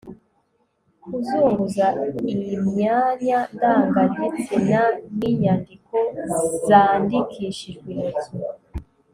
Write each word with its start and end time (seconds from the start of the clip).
kuzunguza 1.03 1.87
imyanya 2.55 3.39
ndangagitsina 3.53 4.81
n'inyandiko 5.17 5.97
zandikishijwe 6.67 7.87
intoki 7.95 8.33